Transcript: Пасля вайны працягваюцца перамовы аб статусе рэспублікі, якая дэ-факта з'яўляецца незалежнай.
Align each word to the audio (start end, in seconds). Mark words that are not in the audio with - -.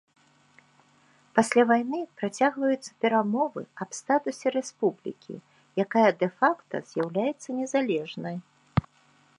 Пасля 1.39 1.63
вайны 1.71 1.99
працягваюцца 2.21 2.87
перамовы 3.05 3.63
аб 3.85 3.89
статусе 3.99 4.47
рэспублікі, 4.57 5.35
якая 5.85 6.09
дэ-факта 6.25 6.75
з'яўляецца 6.95 7.49
незалежнай. 7.61 8.35